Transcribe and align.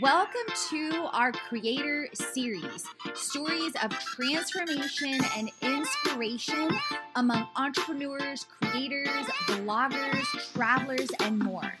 Welcome 0.00 0.54
to 0.70 1.08
our 1.12 1.32
creator 1.32 2.08
series 2.14 2.86
stories 3.14 3.72
of 3.82 3.90
transformation 3.90 5.18
and 5.36 5.50
inspiration 5.60 6.70
among 7.16 7.48
entrepreneurs, 7.56 8.44
creators, 8.44 9.26
bloggers, 9.48 10.24
travelers, 10.52 11.10
and 11.18 11.36
more. 11.36 11.74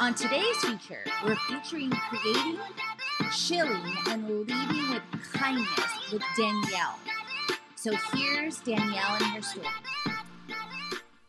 On 0.00 0.16
today's 0.16 0.56
feature, 0.64 1.04
we're 1.24 1.36
featuring 1.48 1.90
creating, 1.90 2.58
chilling, 3.32 3.94
and 4.08 4.28
leading 4.28 4.90
with 4.90 5.02
kindness 5.32 6.10
with 6.12 6.22
Danielle. 6.36 6.98
So 7.76 7.94
here's 8.14 8.58
Danielle 8.58 9.14
and 9.20 9.26
her 9.26 9.42
story. 9.42 9.66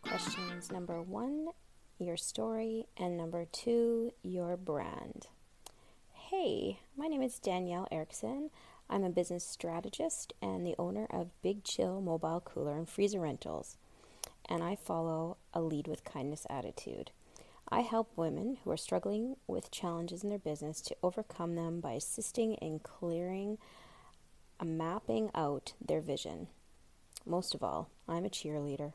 Questions 0.01 0.71
number 0.71 1.03
one 1.03 1.49
your 1.99 2.17
story, 2.17 2.87
and 2.97 3.15
number 3.15 3.45
two, 3.45 4.11
your 4.21 4.57
brand. 4.57 5.27
Hey, 6.31 6.79
my 6.97 7.05
name 7.05 7.21
is 7.21 7.37
Danielle 7.37 7.87
Erickson. 7.91 8.49
I'm 8.89 9.03
a 9.03 9.11
business 9.11 9.43
strategist 9.47 10.33
and 10.41 10.65
the 10.65 10.73
owner 10.79 11.05
of 11.11 11.39
Big 11.43 11.63
Chill 11.63 12.01
Mobile 12.01 12.41
Cooler 12.43 12.75
and 12.75 12.89
Freezer 12.89 13.19
Rentals, 13.19 13.77
and 14.49 14.63
I 14.63 14.75
follow 14.75 15.37
a 15.53 15.61
lead 15.61 15.87
with 15.87 16.03
kindness 16.03 16.47
attitude. 16.49 17.11
I 17.69 17.81
help 17.81 18.09
women 18.15 18.57
who 18.63 18.71
are 18.71 18.75
struggling 18.77 19.35
with 19.45 19.69
challenges 19.69 20.23
in 20.23 20.31
their 20.31 20.39
business 20.39 20.81
to 20.81 20.97
overcome 21.03 21.53
them 21.53 21.79
by 21.79 21.91
assisting 21.91 22.55
in 22.55 22.79
clearing, 22.79 23.59
uh, 24.59 24.65
mapping 24.65 25.29
out 25.35 25.73
their 25.79 26.01
vision. 26.01 26.47
Most 27.23 27.53
of 27.53 27.61
all, 27.61 27.91
I'm 28.07 28.25
a 28.25 28.29
cheerleader. 28.29 28.93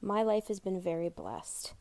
My 0.00 0.24
life 0.24 0.48
has 0.48 0.58
been 0.58 0.80
very 0.80 1.08
blessed. 1.08 1.72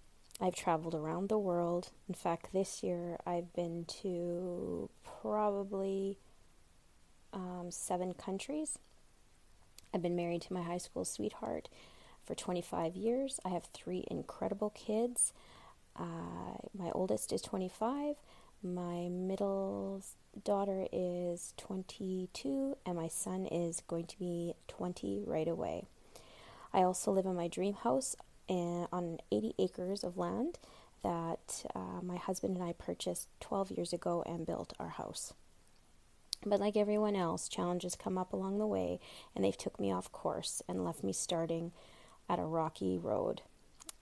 I've 0.41 0.55
traveled 0.55 0.95
around 0.95 1.29
the 1.29 1.37
world. 1.37 1.89
In 2.07 2.15
fact, 2.15 2.53
this 2.53 2.83
year 2.83 3.17
I've 3.25 3.53
been 3.53 3.85
to 4.01 4.89
probably 5.21 6.17
um, 7.31 7.67
seven 7.69 8.13
countries. 8.13 8.79
I've 9.93 10.01
been 10.01 10.15
married 10.15 10.41
to 10.43 10.53
my 10.53 10.63
high 10.63 10.79
school 10.79 11.05
sweetheart 11.05 11.69
for 12.25 12.35
25 12.35 12.95
years. 12.95 13.39
I 13.45 13.49
have 13.49 13.65
three 13.65 14.05
incredible 14.09 14.71
kids. 14.71 15.33
Uh, 15.95 16.57
my 16.75 16.89
oldest 16.91 17.31
is 17.31 17.41
25, 17.43 18.15
my 18.63 19.09
middle 19.09 20.01
daughter 20.43 20.87
is 20.91 21.53
22, 21.57 22.77
and 22.85 22.95
my 22.95 23.07
son 23.07 23.45
is 23.45 23.81
going 23.87 24.05
to 24.07 24.17
be 24.17 24.55
20 24.69 25.23
right 25.27 25.47
away. 25.47 25.85
I 26.73 26.81
also 26.81 27.11
live 27.11 27.25
in 27.25 27.35
my 27.35 27.47
dream 27.47 27.75
house 27.75 28.15
on 28.49 29.19
80 29.31 29.55
acres 29.59 30.03
of 30.03 30.17
land 30.17 30.59
that 31.03 31.65
uh, 31.75 32.01
my 32.01 32.17
husband 32.17 32.55
and 32.55 32.63
I 32.65 32.73
purchased 32.73 33.27
12 33.41 33.71
years 33.71 33.93
ago 33.93 34.23
and 34.25 34.45
built 34.45 34.73
our 34.79 34.89
house. 34.89 35.33
But 36.45 36.59
like 36.59 36.75
everyone 36.75 37.15
else, 37.15 37.47
challenges 37.47 37.95
come 37.95 38.17
up 38.17 38.33
along 38.33 38.59
the 38.59 38.67
way 38.67 38.99
and 39.35 39.43
they've 39.43 39.57
took 39.57 39.79
me 39.79 39.91
off 39.91 40.11
course 40.11 40.61
and 40.67 40.83
left 40.83 41.03
me 41.03 41.13
starting 41.13 41.71
at 42.29 42.39
a 42.39 42.43
rocky 42.43 42.97
road. 42.97 43.41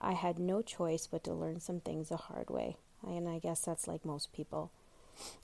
I 0.00 0.12
had 0.12 0.38
no 0.38 0.62
choice 0.62 1.06
but 1.06 1.22
to 1.24 1.32
learn 1.32 1.60
some 1.60 1.80
things 1.80 2.08
the 2.08 2.16
hard 2.16 2.50
way, 2.50 2.76
and 3.06 3.28
I 3.28 3.38
guess 3.38 3.60
that's 3.60 3.86
like 3.86 4.04
most 4.04 4.32
people. 4.32 4.72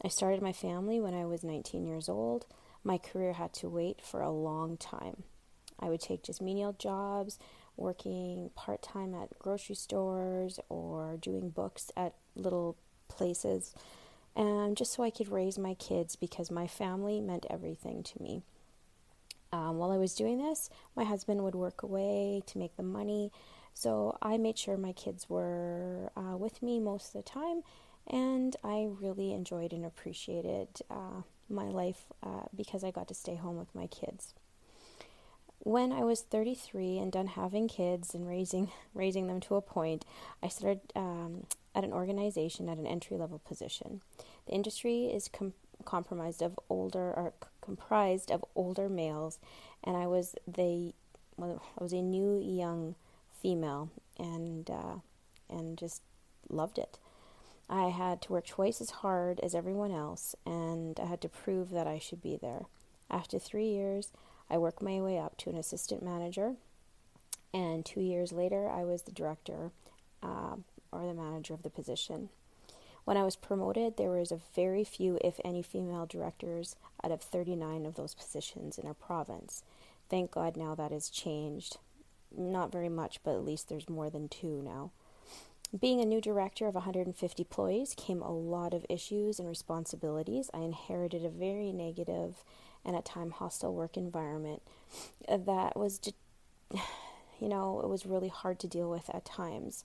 I 0.05 0.09
started 0.09 0.43
my 0.43 0.53
family 0.53 1.01
when 1.01 1.15
I 1.15 1.25
was 1.27 1.45
19 1.45 1.87
years 1.87 2.09
old. 2.09 2.47
My 2.83 2.99
career 2.99 3.35
had 3.35 3.53
to 3.55 3.69
wait 3.69 4.01
for 4.03 4.21
a 4.21 4.31
long 4.31 4.77
time. 4.77 5.23
I 5.79 5.89
would 5.89 6.01
take 6.01 6.25
just 6.25 6.43
menial 6.43 6.73
jobs, 6.73 7.39
working 7.79 8.51
part 8.55 8.83
time 8.83 9.15
at 9.15 9.39
grocery 9.39 9.77
stores 9.77 10.61
or 10.69 11.17
doing 11.21 11.51
books 11.51 11.91
at 11.97 12.15
little 12.35 12.77
places, 13.09 13.75
and 14.37 14.77
just 14.77 14.93
so 14.93 15.03
I 15.03 15.11
could 15.11 15.31
raise 15.31 15.59
my 15.59 15.75
kids 15.75 16.17
because 16.17 16.51
my 16.51 16.67
family 16.67 17.21
meant 17.21 17.47
everything 17.49 18.03
to 18.03 18.23
me. 18.23 18.43
Um, 19.53 19.79
while 19.79 19.91
I 19.91 19.97
was 19.97 20.15
doing 20.15 20.39
this, 20.39 20.69
my 20.95 21.05
husband 21.05 21.43
would 21.43 21.55
work 21.55 21.83
away 21.83 22.43
to 22.47 22.59
make 22.59 22.77
the 22.77 22.83
money, 22.83 23.33
so 23.73 24.19
I 24.21 24.37
made 24.37 24.59
sure 24.59 24.77
my 24.77 24.93
kids 24.93 25.31
were 25.31 26.11
uh, 26.17 26.37
with 26.37 26.63
me 26.63 26.81
most 26.81 27.15
of 27.15 27.25
the 27.25 27.31
time, 27.31 27.63
and 28.07 28.55
I 28.63 28.89
really 29.01 29.33
enjoyed 29.33 29.73
and 29.73 29.85
appreciated 29.85 30.69
uh, 30.91 31.23
my 31.49 31.69
life 31.69 32.07
uh, 32.23 32.47
because 32.55 32.85
I 32.85 32.91
got 32.91 33.09
to 33.09 33.15
stay 33.15 33.37
home 33.37 33.57
with 33.57 33.75
my 33.75 33.87
kids 33.87 34.35
when 35.69 35.93
I 35.93 36.01
was 36.01 36.23
33 36.23 36.97
and 36.97 37.13
done 37.13 37.27
having 37.27 37.69
kids 37.69 38.15
and 38.15 38.27
raising 38.27 38.71
raising 38.95 39.27
them 39.27 39.41
to 39.41 39.57
a 39.57 39.61
point, 39.61 40.05
I 40.43 40.49
started 40.49 40.81
um, 40.97 41.47
at 41.75 41.85
an 41.85 41.93
organization 41.93 42.69
at 42.69 42.79
an 42.79 42.87
entry 42.87 43.19
level 43.19 43.41
position. 43.47 44.01
The 44.47 44.55
industry 44.55 45.07
is 45.07 45.29
com- 45.29 45.53
compromised 45.85 46.41
of 46.41 46.59
older 46.71 47.13
or 47.13 47.35
c- 47.43 47.49
comprised 47.61 48.31
of 48.31 48.45
older 48.55 48.89
males, 48.89 49.39
and 49.85 49.95
I 49.97 50.07
was 50.07 50.35
the 50.47 50.95
well, 51.37 51.63
I 51.79 51.83
was 51.83 51.93
a 51.93 52.01
new 52.03 52.41
young 52.41 52.95
female 53.43 53.91
and 54.19 54.71
uh, 54.71 54.97
and 55.51 55.77
just 55.77 56.01
loved 56.49 56.79
it. 56.79 56.99
I 57.69 57.91
had 57.91 58.23
to 58.23 58.33
work 58.33 58.47
twice 58.47 58.81
as 58.81 58.91
hard 58.91 59.39
as 59.41 59.55
everyone 59.55 59.93
else, 59.93 60.35
and 60.47 60.99
I 60.99 61.05
had 61.05 61.21
to 61.21 61.29
prove 61.29 61.69
that 61.73 61.87
I 61.87 61.99
should 61.99 62.23
be 62.23 62.39
there. 62.41 62.63
After 63.11 63.39
three 63.39 63.69
years, 63.69 64.11
I 64.51 64.59
worked 64.59 64.83
my 64.83 65.01
way 65.01 65.19
up 65.19 65.37
to 65.39 65.51
an 65.51 65.57
assistant 65.57 66.03
manager, 66.03 66.55
and 67.53 67.85
two 67.85 68.01
years 68.01 68.33
later, 68.33 68.69
I 68.69 68.85
was 68.85 69.03
the 69.03 69.13
director 69.13 69.71
uh, 70.23 70.57
or 70.93 71.07
the 71.07 71.15
manager 71.15 71.55
of 71.55 71.63
the 71.63 71.71
position. 71.71 72.29
When 73.05 73.17
I 73.17 73.25
was 73.25 73.37
promoted, 73.37 73.97
there 73.97 74.11
was 74.11 74.31
a 74.31 74.41
very 74.55 74.85
few, 74.85 75.19
if 75.25 75.41
any, 75.45 75.63
female 75.63 76.05
directors 76.05 76.77
out 77.03 77.11
of 77.11 77.23
39 77.23 77.87
of 77.87 77.95
those 77.95 78.15
positions 78.15 78.77
in 78.79 78.87
our 78.87 78.95
province. 78.95 79.63
Thank 80.11 80.31
God 80.31 80.57
now 80.57 80.75
that 80.75 80.93
has 80.93 81.09
changed. 81.09 81.79
Not 82.37 82.71
very 82.71 82.91
much, 82.91 83.21
but 83.23 83.35
at 83.35 83.45
least 83.45 83.69
there's 83.69 83.89
more 83.89 84.11
than 84.11 84.29
two 84.29 84.63
now. 84.63 84.91
Being 85.79 86.01
a 86.01 86.07
new 86.07 86.21
director 86.21 86.67
of 86.67 86.75
150 86.75 87.43
employees 87.43 87.95
came 87.97 88.23
a 88.23 88.31
lot 88.31 88.73
of 88.73 88.87
issues 88.89 89.39
and 89.39 89.49
responsibilities. 89.49 90.51
I 90.55 90.61
inherited 90.61 91.25
a 91.25 91.31
very 91.31 91.73
negative 91.73 92.43
and 92.89 92.97
at 92.97 93.05
time 93.05 93.31
hostile 93.31 93.75
work 93.75 93.99
environment 93.99 94.63
that 95.29 95.77
was 95.77 95.99
just, 95.99 96.17
you 97.39 97.49
know 97.49 97.81
it 97.85 97.89
was 97.89 98.07
really 98.07 98.29
hard 98.29 98.59
to 98.59 98.67
deal 98.67 98.91
with 98.91 99.09
at 99.15 99.25
times. 99.25 99.85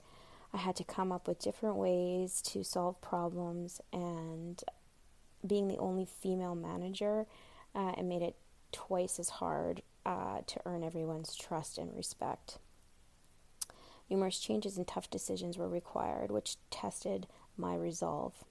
I 0.52 0.56
had 0.56 0.74
to 0.76 0.84
come 0.84 1.12
up 1.12 1.28
with 1.28 1.38
different 1.38 1.76
ways 1.76 2.40
to 2.46 2.64
solve 2.64 3.00
problems 3.02 3.80
and 3.92 4.62
being 5.46 5.68
the 5.68 5.78
only 5.78 6.06
female 6.06 6.54
manager 6.54 7.26
uh, 7.74 7.92
it 7.98 8.04
made 8.04 8.22
it 8.22 8.36
twice 8.72 9.18
as 9.18 9.28
hard 9.28 9.82
uh, 10.06 10.38
to 10.46 10.60
earn 10.64 10.82
everyone's 10.82 11.36
trust 11.36 11.76
and 11.76 11.94
respect. 11.94 12.58
Numerous 14.08 14.38
changes 14.38 14.78
and 14.78 14.86
tough 14.86 15.10
decisions 15.10 15.58
were 15.58 15.68
required 15.68 16.30
which 16.30 16.56
tested 16.70 17.26
my 17.58 17.74
resolve 17.74 18.44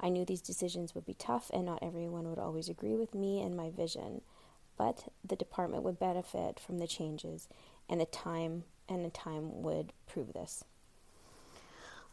I 0.00 0.08
knew 0.08 0.24
these 0.24 0.40
decisions 0.40 0.94
would 0.94 1.06
be 1.06 1.14
tough 1.14 1.50
and 1.52 1.66
not 1.66 1.82
everyone 1.82 2.28
would 2.28 2.38
always 2.38 2.68
agree 2.68 2.94
with 2.94 3.14
me 3.14 3.42
and 3.42 3.56
my 3.56 3.70
vision, 3.70 4.22
but 4.76 5.04
the 5.24 5.36
department 5.36 5.82
would 5.82 5.98
benefit 5.98 6.60
from 6.60 6.78
the 6.78 6.86
changes 6.86 7.48
and 7.88 8.00
the 8.00 8.06
time 8.06 8.64
and 8.88 9.04
the 9.04 9.10
time 9.10 9.62
would 9.62 9.92
prove 10.06 10.32
this. 10.32 10.64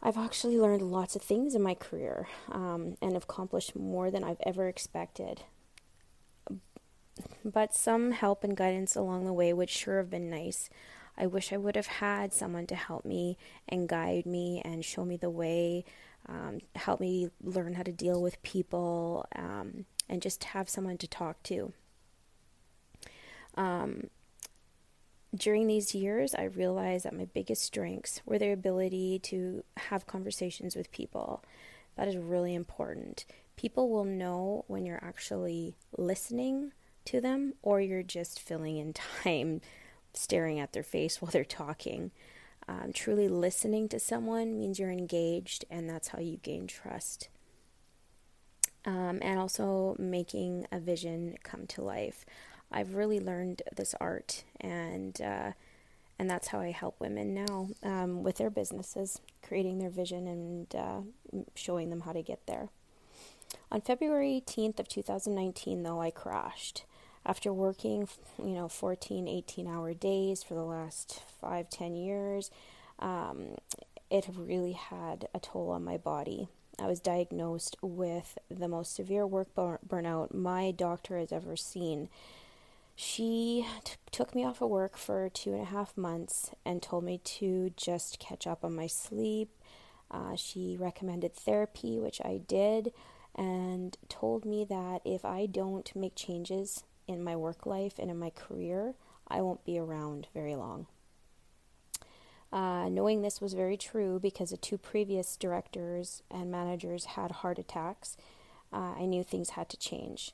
I've 0.02 0.18
actually 0.18 0.58
learned 0.58 0.82
lots 0.82 1.16
of 1.16 1.22
things 1.22 1.54
in 1.54 1.62
my 1.62 1.74
career 1.74 2.28
um, 2.50 2.96
and 3.00 3.16
accomplished 3.16 3.74
more 3.74 4.10
than 4.10 4.22
I've 4.22 4.40
ever 4.44 4.68
expected. 4.68 5.42
But 7.44 7.74
some 7.74 8.12
help 8.12 8.44
and 8.44 8.56
guidance 8.56 8.94
along 8.94 9.24
the 9.24 9.32
way 9.32 9.52
would 9.52 9.70
sure 9.70 9.98
have 9.98 10.10
been 10.10 10.28
nice. 10.28 10.68
I 11.16 11.26
wish 11.26 11.52
I 11.52 11.56
would 11.56 11.76
have 11.76 11.86
had 11.86 12.32
someone 12.32 12.66
to 12.66 12.74
help 12.74 13.04
me 13.06 13.38
and 13.68 13.88
guide 13.88 14.26
me 14.26 14.60
and 14.64 14.84
show 14.84 15.04
me 15.04 15.16
the 15.16 15.30
way 15.30 15.84
um, 16.28 16.60
help 16.74 17.00
me 17.00 17.30
learn 17.42 17.74
how 17.74 17.82
to 17.82 17.92
deal 17.92 18.20
with 18.20 18.42
people, 18.42 19.26
um, 19.34 19.86
and 20.08 20.22
just 20.22 20.44
have 20.44 20.68
someone 20.68 20.98
to 20.98 21.08
talk 21.08 21.42
to. 21.44 21.72
Um, 23.56 24.08
during 25.34 25.66
these 25.66 25.94
years, 25.94 26.34
I 26.34 26.44
realized 26.44 27.04
that 27.04 27.16
my 27.16 27.26
biggest 27.26 27.62
strengths 27.62 28.20
were 28.24 28.38
the 28.38 28.52
ability 28.52 29.18
to 29.24 29.64
have 29.76 30.06
conversations 30.06 30.76
with 30.76 30.92
people. 30.92 31.42
That 31.96 32.08
is 32.08 32.16
really 32.16 32.54
important. 32.54 33.26
People 33.56 33.88
will 33.88 34.04
know 34.04 34.64
when 34.68 34.84
you're 34.84 35.02
actually 35.02 35.76
listening 35.96 36.72
to 37.06 37.20
them 37.20 37.54
or 37.62 37.80
you're 37.80 38.02
just 38.02 38.40
filling 38.40 38.76
in 38.76 38.92
time 39.22 39.60
staring 40.12 40.58
at 40.58 40.72
their 40.72 40.82
face 40.82 41.20
while 41.20 41.30
they're 41.30 41.44
talking. 41.44 42.10
Um, 42.68 42.92
truly 42.92 43.28
listening 43.28 43.88
to 43.90 44.00
someone 44.00 44.58
means 44.58 44.78
you're 44.78 44.90
engaged, 44.90 45.64
and 45.70 45.88
that's 45.88 46.08
how 46.08 46.18
you 46.18 46.38
gain 46.38 46.66
trust. 46.66 47.28
Um, 48.84 49.18
and 49.22 49.38
also 49.38 49.96
making 49.98 50.66
a 50.72 50.78
vision 50.78 51.36
come 51.42 51.66
to 51.68 51.82
life. 51.82 52.24
I've 52.70 52.94
really 52.94 53.20
learned 53.20 53.62
this 53.74 53.94
art, 54.00 54.44
and 54.60 55.20
uh, 55.20 55.52
and 56.18 56.30
that's 56.30 56.48
how 56.48 56.60
I 56.60 56.70
help 56.70 56.98
women 57.00 57.34
now 57.34 57.68
um, 57.82 58.22
with 58.22 58.38
their 58.38 58.50
businesses, 58.50 59.20
creating 59.46 59.78
their 59.78 59.90
vision 59.90 60.26
and 60.26 60.74
uh, 60.74 61.00
showing 61.54 61.90
them 61.90 62.00
how 62.00 62.12
to 62.12 62.22
get 62.22 62.46
there. 62.46 62.70
On 63.70 63.80
February 63.80 64.42
18th 64.46 64.80
of 64.80 64.88
2019, 64.88 65.82
though, 65.82 66.00
I 66.00 66.10
crashed. 66.10 66.84
After 67.26 67.52
working, 67.52 68.08
you 68.38 68.52
know, 68.54 68.68
14, 68.68 69.26
18 69.26 69.66
hour 69.66 69.92
days 69.94 70.44
for 70.44 70.54
the 70.54 70.62
last 70.62 71.20
five, 71.40 71.68
10 71.68 71.96
years, 71.96 72.52
um, 73.00 73.56
it 74.08 74.28
really 74.32 74.74
had 74.74 75.26
a 75.34 75.40
toll 75.40 75.70
on 75.70 75.82
my 75.82 75.96
body. 75.96 76.46
I 76.78 76.86
was 76.86 77.00
diagnosed 77.00 77.76
with 77.82 78.38
the 78.48 78.68
most 78.68 78.94
severe 78.94 79.26
work 79.26 79.48
burnout 79.56 80.34
my 80.34 80.70
doctor 80.70 81.18
has 81.18 81.32
ever 81.32 81.56
seen. 81.56 82.10
She 82.94 83.66
t- 83.82 83.94
took 84.12 84.32
me 84.32 84.44
off 84.44 84.62
of 84.62 84.70
work 84.70 84.96
for 84.96 85.28
two 85.28 85.52
and 85.52 85.62
a 85.62 85.66
half 85.66 85.96
months 85.96 86.52
and 86.64 86.80
told 86.80 87.02
me 87.02 87.18
to 87.24 87.72
just 87.76 88.20
catch 88.20 88.46
up 88.46 88.64
on 88.64 88.76
my 88.76 88.86
sleep. 88.86 89.50
Uh, 90.12 90.36
she 90.36 90.76
recommended 90.78 91.34
therapy, 91.34 91.98
which 91.98 92.20
I 92.24 92.40
did, 92.46 92.92
and 93.34 93.98
told 94.08 94.44
me 94.44 94.64
that 94.66 95.00
if 95.04 95.24
I 95.24 95.46
don't 95.46 95.90
make 95.96 96.14
changes 96.14 96.84
in 97.08 97.22
my 97.22 97.36
work 97.36 97.66
life 97.66 97.98
and 97.98 98.10
in 98.10 98.18
my 98.18 98.30
career, 98.30 98.94
I 99.28 99.40
won't 99.40 99.64
be 99.64 99.78
around 99.78 100.28
very 100.34 100.54
long. 100.54 100.86
Uh, 102.52 102.88
knowing 102.88 103.22
this 103.22 103.40
was 103.40 103.54
very 103.54 103.76
true 103.76 104.18
because 104.20 104.50
the 104.50 104.56
two 104.56 104.78
previous 104.78 105.36
directors 105.36 106.22
and 106.30 106.50
managers 106.50 107.04
had 107.04 107.30
heart 107.30 107.58
attacks, 107.58 108.16
uh, 108.72 108.94
I 108.98 109.06
knew 109.06 109.24
things 109.24 109.50
had 109.50 109.68
to 109.70 109.76
change. 109.76 110.32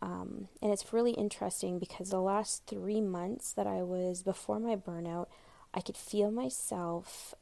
Um, 0.00 0.48
and 0.62 0.72
it's 0.72 0.92
really 0.92 1.12
interesting 1.12 1.78
because 1.78 2.10
the 2.10 2.20
last 2.20 2.64
three 2.66 3.00
months 3.00 3.52
that 3.52 3.66
I 3.66 3.82
was 3.82 4.22
before 4.22 4.60
my 4.60 4.76
burnout, 4.76 5.26
I 5.74 5.80
could 5.80 5.96
feel 5.96 6.30
myself 6.30 7.34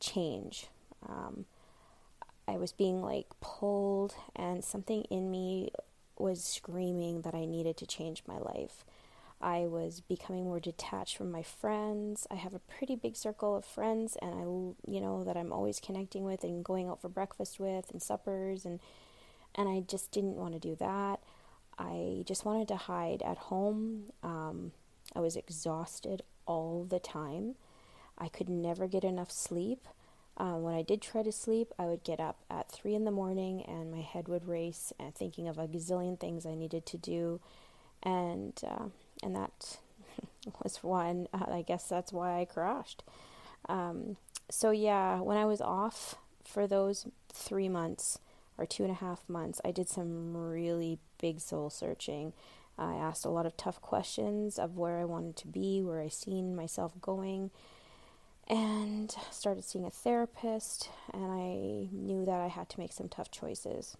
change. 0.00 0.68
Um, 1.06 1.46
I 2.46 2.56
was 2.56 2.72
being 2.72 3.02
like 3.02 3.26
pulled, 3.40 4.14
and 4.34 4.64
something 4.64 5.02
in 5.10 5.30
me 5.30 5.70
was 6.20 6.42
screaming 6.42 7.22
that 7.22 7.34
I 7.34 7.44
needed 7.44 7.76
to 7.78 7.86
change 7.86 8.22
my 8.26 8.38
life. 8.38 8.84
I 9.40 9.66
was 9.66 10.00
becoming 10.00 10.44
more 10.44 10.58
detached 10.58 11.16
from 11.16 11.30
my 11.30 11.42
friends. 11.42 12.26
I 12.30 12.34
have 12.34 12.54
a 12.54 12.58
pretty 12.58 12.96
big 12.96 13.16
circle 13.16 13.54
of 13.54 13.64
friends, 13.64 14.16
and 14.20 14.34
I, 14.34 14.90
you 14.90 15.00
know, 15.00 15.22
that 15.22 15.36
I'm 15.36 15.52
always 15.52 15.78
connecting 15.78 16.24
with 16.24 16.42
and 16.42 16.64
going 16.64 16.88
out 16.88 17.00
for 17.00 17.08
breakfast 17.08 17.60
with 17.60 17.90
and 17.90 18.02
suppers, 18.02 18.64
and 18.64 18.80
and 19.54 19.68
I 19.68 19.80
just 19.80 20.10
didn't 20.10 20.36
want 20.36 20.54
to 20.54 20.60
do 20.60 20.74
that. 20.76 21.20
I 21.78 22.24
just 22.26 22.44
wanted 22.44 22.68
to 22.68 22.76
hide 22.76 23.22
at 23.22 23.38
home. 23.38 24.10
Um, 24.22 24.72
I 25.14 25.20
was 25.20 25.36
exhausted 25.36 26.22
all 26.44 26.84
the 26.84 26.98
time. 26.98 27.54
I 28.18 28.28
could 28.28 28.48
never 28.48 28.88
get 28.88 29.04
enough 29.04 29.30
sleep. 29.30 29.86
Uh, 30.38 30.54
when 30.54 30.74
I 30.74 30.82
did 30.82 31.02
try 31.02 31.24
to 31.24 31.32
sleep, 31.32 31.74
I 31.78 31.86
would 31.86 32.04
get 32.04 32.20
up 32.20 32.36
at 32.48 32.70
three 32.70 32.94
in 32.94 33.04
the 33.04 33.10
morning 33.10 33.64
and 33.66 33.90
my 33.90 34.00
head 34.00 34.28
would 34.28 34.46
race, 34.46 34.92
and 34.98 35.12
thinking 35.12 35.48
of 35.48 35.58
a 35.58 35.66
gazillion 35.66 36.18
things 36.18 36.46
I 36.46 36.54
needed 36.54 36.86
to 36.86 36.96
do, 36.96 37.40
and 38.04 38.58
uh, 38.64 38.84
and 39.22 39.34
that 39.34 39.78
was 40.62 40.82
one. 40.82 41.26
Uh, 41.34 41.50
I 41.50 41.62
guess 41.62 41.88
that's 41.88 42.12
why 42.12 42.40
I 42.40 42.44
crashed. 42.44 43.02
Um, 43.68 44.16
so 44.48 44.70
yeah, 44.70 45.20
when 45.20 45.36
I 45.36 45.44
was 45.44 45.60
off 45.60 46.14
for 46.44 46.68
those 46.68 47.06
three 47.32 47.68
months 47.68 48.20
or 48.56 48.64
two 48.64 48.84
and 48.84 48.92
a 48.92 48.96
half 48.96 49.28
months, 49.28 49.60
I 49.64 49.72
did 49.72 49.88
some 49.88 50.36
really 50.36 50.98
big 51.20 51.40
soul 51.40 51.68
searching. 51.68 52.32
I 52.78 52.94
asked 52.94 53.24
a 53.24 53.30
lot 53.30 53.44
of 53.44 53.56
tough 53.56 53.82
questions 53.82 54.56
of 54.56 54.76
where 54.76 54.98
I 54.98 55.04
wanted 55.04 55.34
to 55.38 55.48
be, 55.48 55.82
where 55.82 56.00
I 56.00 56.08
seen 56.08 56.54
myself 56.54 56.92
going, 57.00 57.50
and 58.48 59.14
started 59.30 59.64
seeing 59.64 59.84
a 59.84 59.90
therapist. 59.90 60.90
And 61.12 61.24
I 61.24 61.88
knew 61.92 62.24
that 62.24 62.40
I 62.40 62.48
had 62.48 62.68
to 62.70 62.80
make 62.80 62.92
some 62.92 63.08
tough 63.08 63.30
choices. 63.30 63.96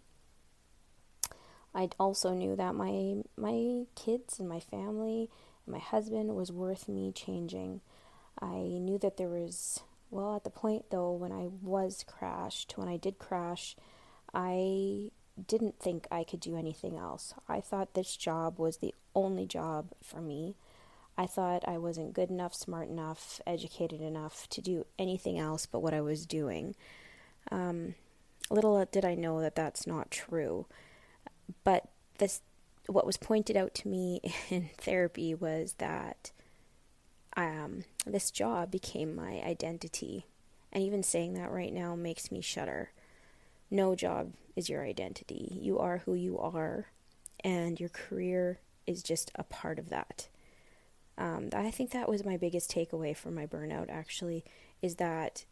I 1.74 1.90
also 2.00 2.32
knew 2.32 2.56
that 2.56 2.74
my 2.74 3.22
my 3.36 3.84
kids 3.94 4.40
and 4.40 4.48
my 4.48 4.60
family 4.60 5.30
and 5.66 5.72
my 5.72 5.78
husband 5.78 6.34
was 6.34 6.50
worth 6.50 6.88
me 6.88 7.12
changing. 7.12 7.82
I 8.40 8.56
knew 8.56 8.98
that 8.98 9.16
there 9.16 9.28
was 9.28 9.80
well 10.10 10.34
at 10.34 10.44
the 10.44 10.50
point 10.50 10.86
though 10.90 11.12
when 11.12 11.32
I 11.32 11.48
was 11.62 12.04
crashed, 12.06 12.78
when 12.78 12.88
I 12.88 12.96
did 12.96 13.18
crash, 13.18 13.76
I 14.32 15.10
didn't 15.46 15.78
think 15.78 16.06
I 16.10 16.24
could 16.24 16.40
do 16.40 16.56
anything 16.56 16.96
else. 16.96 17.34
I 17.48 17.60
thought 17.60 17.94
this 17.94 18.16
job 18.16 18.58
was 18.58 18.78
the 18.78 18.94
only 19.14 19.46
job 19.46 19.92
for 20.02 20.20
me. 20.20 20.56
I 21.18 21.26
thought 21.26 21.66
I 21.66 21.78
wasn't 21.78 22.14
good 22.14 22.30
enough, 22.30 22.54
smart 22.54 22.88
enough, 22.88 23.40
educated 23.44 24.00
enough 24.00 24.48
to 24.50 24.62
do 24.62 24.86
anything 25.00 25.36
else 25.36 25.66
but 25.66 25.80
what 25.80 25.92
I 25.92 26.00
was 26.00 26.24
doing. 26.24 26.76
Um, 27.50 27.96
little 28.50 28.84
did 28.84 29.04
I 29.04 29.16
know 29.16 29.40
that 29.40 29.56
that's 29.56 29.84
not 29.84 30.12
true. 30.12 30.66
But 31.64 31.88
this, 32.18 32.40
what 32.86 33.04
was 33.04 33.16
pointed 33.16 33.56
out 33.56 33.74
to 33.76 33.88
me 33.88 34.20
in 34.48 34.70
therapy 34.78 35.34
was 35.34 35.74
that 35.78 36.30
um, 37.36 37.82
this 38.06 38.30
job 38.30 38.70
became 38.70 39.16
my 39.16 39.42
identity. 39.44 40.24
And 40.72 40.84
even 40.84 41.02
saying 41.02 41.34
that 41.34 41.50
right 41.50 41.72
now 41.72 41.96
makes 41.96 42.30
me 42.30 42.40
shudder. 42.40 42.92
No 43.72 43.96
job 43.96 44.34
is 44.54 44.68
your 44.68 44.84
identity. 44.84 45.58
You 45.60 45.80
are 45.80 45.98
who 45.98 46.14
you 46.14 46.38
are, 46.38 46.86
and 47.42 47.80
your 47.80 47.88
career 47.88 48.60
is 48.86 49.02
just 49.02 49.32
a 49.34 49.44
part 49.44 49.78
of 49.78 49.88
that. 49.88 50.28
Um, 51.18 51.50
I 51.52 51.70
think 51.70 51.90
that 51.90 52.08
was 52.08 52.24
my 52.24 52.36
biggest 52.36 52.70
takeaway 52.70 53.14
from 53.14 53.34
my 53.34 53.44
burnout, 53.44 53.90
actually, 53.90 54.44
is 54.80 54.94
that 54.96 55.44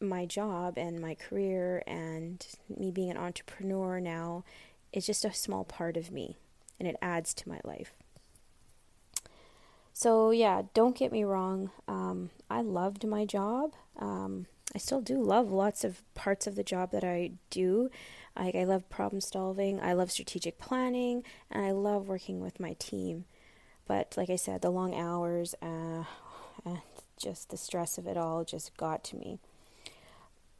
my 0.00 0.26
job 0.26 0.76
and 0.76 1.00
my 1.00 1.14
career 1.14 1.82
and 1.86 2.44
me 2.68 2.90
being 2.90 3.10
an 3.10 3.16
entrepreneur 3.16 4.00
now 4.00 4.44
is 4.92 5.06
just 5.06 5.24
a 5.24 5.32
small 5.32 5.64
part 5.64 5.96
of 5.96 6.10
me 6.10 6.36
and 6.78 6.88
it 6.88 6.96
adds 7.00 7.34
to 7.34 7.48
my 7.48 7.60
life. 7.64 7.92
So, 9.92 10.30
yeah, 10.30 10.62
don't 10.74 10.96
get 10.96 11.10
me 11.10 11.24
wrong. 11.24 11.70
Um, 11.88 12.30
I 12.48 12.60
loved 12.60 13.04
my 13.04 13.24
job. 13.24 13.72
Um, 13.98 14.46
I 14.74 14.78
still 14.78 15.00
do 15.00 15.20
love 15.20 15.50
lots 15.50 15.82
of 15.82 16.02
parts 16.14 16.46
of 16.46 16.54
the 16.54 16.62
job 16.62 16.92
that 16.92 17.02
I 17.02 17.32
do. 17.50 17.90
I, 18.36 18.52
I 18.54 18.64
love 18.64 18.88
problem 18.88 19.20
solving, 19.20 19.80
I 19.80 19.94
love 19.94 20.12
strategic 20.12 20.58
planning, 20.58 21.24
and 21.50 21.64
I 21.64 21.72
love 21.72 22.06
working 22.06 22.40
with 22.40 22.60
my 22.60 22.74
team. 22.78 23.24
But, 23.88 24.14
like 24.16 24.30
I 24.30 24.36
said, 24.36 24.60
the 24.62 24.70
long 24.70 24.94
hours 24.94 25.54
uh, 25.60 26.04
and 26.64 26.80
just 27.16 27.50
the 27.50 27.56
stress 27.56 27.98
of 27.98 28.06
it 28.06 28.16
all 28.16 28.44
just 28.44 28.76
got 28.76 29.02
to 29.04 29.16
me. 29.16 29.40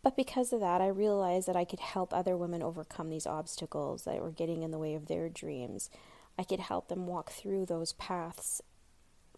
But 0.03 0.17
because 0.17 0.53
of 0.53 0.61
that, 0.61 0.81
I 0.81 0.89
realized 0.89 1.47
that 1.49 1.57
I 1.57 1.65
could 1.65 1.81
help 1.81 2.13
other 2.13 2.37
women 2.37 2.63
overcome 2.63 3.11
these 3.11 3.27
obstacles 3.27 4.05
that 4.05 4.23
were 4.23 4.31
getting 4.31 4.63
in 4.63 4.71
the 4.71 4.79
way 4.79 4.95
of 4.95 5.07
their 5.07 5.29
dreams. 5.29 5.91
I 6.39 6.45
could 6.45 6.61
help 6.61 6.89
them 6.89 7.07
walk 7.07 7.31
through 7.31 7.67
those 7.67 7.93
paths, 7.93 8.63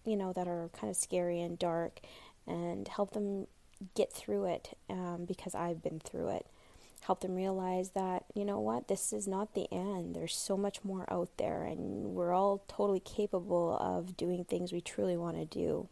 you 0.04 0.16
know, 0.16 0.32
that 0.32 0.46
are 0.46 0.70
kind 0.78 0.90
of 0.90 0.96
scary 0.96 1.40
and 1.40 1.58
dark, 1.58 2.00
and 2.46 2.86
help 2.86 3.12
them 3.12 3.46
get 3.94 4.12
through 4.12 4.44
it 4.44 4.76
um, 4.88 5.24
because 5.26 5.54
I've 5.54 5.82
been 5.82 5.98
through 5.98 6.28
it. 6.28 6.46
Help 7.02 7.20
them 7.20 7.34
realize 7.34 7.90
that, 7.90 8.24
you 8.34 8.44
know 8.44 8.60
what, 8.60 8.88
this 8.88 9.12
is 9.12 9.26
not 9.26 9.54
the 9.54 9.66
end. 9.72 10.14
There's 10.14 10.36
so 10.36 10.56
much 10.56 10.84
more 10.84 11.10
out 11.10 11.30
there, 11.38 11.64
and 11.64 12.14
we're 12.14 12.32
all 12.32 12.64
totally 12.68 13.00
capable 13.00 13.76
of 13.78 14.16
doing 14.16 14.44
things 14.44 14.72
we 14.72 14.80
truly 14.80 15.16
want 15.16 15.36
to 15.36 15.44
do. 15.44 15.88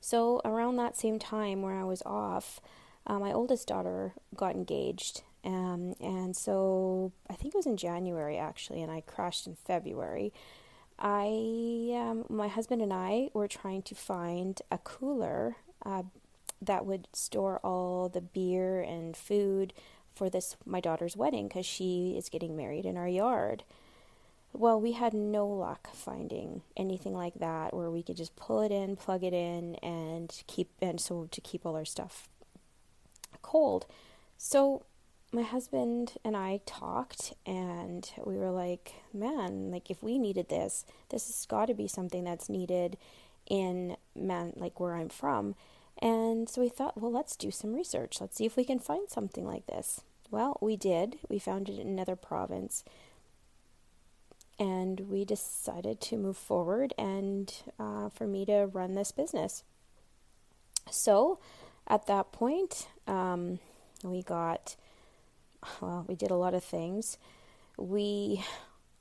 So, 0.00 0.40
around 0.44 0.76
that 0.76 0.96
same 0.96 1.18
time 1.18 1.62
where 1.62 1.78
I 1.78 1.84
was 1.84 2.02
off, 2.06 2.60
uh, 3.06 3.18
my 3.18 3.32
oldest 3.32 3.68
daughter 3.68 4.14
got 4.34 4.54
engaged. 4.54 5.22
Um, 5.44 5.94
and 6.00 6.36
so 6.36 7.12
I 7.28 7.34
think 7.34 7.54
it 7.54 7.58
was 7.58 7.66
in 7.66 7.76
January 7.76 8.36
actually, 8.36 8.82
and 8.82 8.90
I 8.90 9.00
crashed 9.00 9.46
in 9.46 9.54
February. 9.54 10.32
I, 10.98 11.92
um, 11.94 12.26
my 12.28 12.48
husband 12.48 12.82
and 12.82 12.92
I 12.92 13.30
were 13.32 13.48
trying 13.48 13.82
to 13.82 13.94
find 13.94 14.60
a 14.70 14.78
cooler 14.78 15.56
uh, 15.84 16.02
that 16.60 16.84
would 16.86 17.08
store 17.12 17.58
all 17.62 18.08
the 18.08 18.20
beer 18.20 18.80
and 18.80 19.16
food 19.16 19.72
for 20.12 20.28
this 20.28 20.56
my 20.66 20.80
daughter's 20.80 21.16
wedding 21.16 21.48
because 21.48 21.66
she 21.66 22.14
is 22.16 22.28
getting 22.28 22.56
married 22.56 22.84
in 22.84 22.96
our 22.96 23.08
yard. 23.08 23.64
Well, 24.52 24.80
we 24.80 24.92
had 24.92 25.14
no 25.14 25.46
luck 25.46 25.88
finding 25.94 26.62
anything 26.76 27.14
like 27.14 27.34
that 27.34 27.72
where 27.72 27.90
we 27.90 28.02
could 28.02 28.16
just 28.16 28.34
pull 28.34 28.62
it 28.62 28.72
in, 28.72 28.96
plug 28.96 29.22
it 29.22 29.32
in, 29.32 29.76
and 29.76 30.42
keep 30.48 30.70
and 30.82 31.00
so 31.00 31.28
to 31.30 31.40
keep 31.40 31.64
all 31.64 31.76
our 31.76 31.84
stuff 31.84 32.28
cold. 33.42 33.86
So 34.36 34.82
my 35.32 35.42
husband 35.42 36.14
and 36.24 36.36
I 36.36 36.60
talked 36.66 37.34
and 37.46 38.10
we 38.24 38.36
were 38.36 38.50
like, 38.50 38.94
man, 39.14 39.70
like 39.70 39.90
if 39.90 40.02
we 40.02 40.18
needed 40.18 40.48
this, 40.48 40.84
this 41.10 41.26
has 41.26 41.46
got 41.46 41.66
to 41.66 41.74
be 41.74 41.86
something 41.86 42.24
that's 42.24 42.48
needed 42.48 42.96
in 43.48 43.96
man 44.14 44.52
like 44.56 44.80
where 44.80 44.94
I'm 44.94 45.08
from. 45.08 45.54
And 46.02 46.48
so 46.48 46.60
we 46.60 46.68
thought, 46.68 47.00
well, 47.00 47.12
let's 47.12 47.36
do 47.36 47.50
some 47.50 47.74
research. 47.74 48.20
Let's 48.20 48.36
see 48.36 48.46
if 48.46 48.56
we 48.56 48.64
can 48.64 48.78
find 48.78 49.08
something 49.08 49.46
like 49.46 49.66
this. 49.66 50.00
Well, 50.30 50.56
we 50.60 50.76
did. 50.76 51.18
We 51.28 51.38
found 51.38 51.68
it 51.68 51.78
in 51.78 51.88
another 51.88 52.16
province. 52.16 52.84
And 54.58 55.00
we 55.10 55.24
decided 55.24 56.00
to 56.02 56.16
move 56.16 56.36
forward 56.36 56.94
and 56.98 57.52
uh, 57.78 58.10
for 58.10 58.26
me 58.26 58.44
to 58.46 58.68
run 58.72 58.94
this 58.94 59.12
business. 59.12 59.64
So 60.90 61.38
at 61.86 62.06
that 62.06 62.32
point, 62.32 62.88
um, 63.06 63.58
we 64.04 64.22
got 64.22 64.76
well, 65.80 66.04
we 66.08 66.14
did 66.14 66.30
a 66.30 66.36
lot 66.36 66.54
of 66.54 66.64
things. 66.64 67.18
We, 67.76 68.44